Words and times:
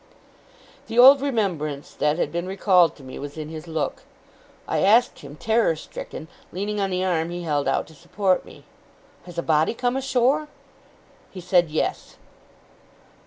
The 0.87 0.97
old 0.97 1.21
remembrance 1.21 1.93
that 1.93 2.17
had 2.17 2.31
been 2.31 2.47
recalled 2.47 2.95
to 2.95 3.03
me, 3.03 3.19
was 3.19 3.37
in 3.37 3.49
his 3.49 3.67
look. 3.67 4.01
I 4.67 4.79
asked 4.79 5.19
him, 5.19 5.35
terror 5.35 5.75
stricken, 5.75 6.27
leaning 6.51 6.79
on 6.81 6.89
the 6.89 7.03
arm 7.03 7.29
he 7.29 7.43
held 7.43 7.67
out 7.67 7.85
to 7.85 7.93
support 7.93 8.43
me: 8.43 8.63
'Has 9.25 9.37
a 9.37 9.43
body 9.43 9.75
come 9.75 9.95
ashore?' 9.95 10.47
He 11.29 11.39
said, 11.39 11.69
'Yes. 11.69 12.15